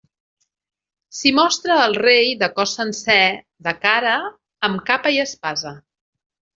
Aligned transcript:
S'hi 1.17 1.33
mostra 1.39 1.75
el 1.89 1.99
rei 2.03 2.33
de 2.41 2.51
cos 2.57 2.75
sencer, 2.81 3.21
de 3.71 3.77
cara, 3.87 4.19
amb 4.73 4.85
capa 4.93 5.17
i 5.21 5.25
espasa. 5.31 5.81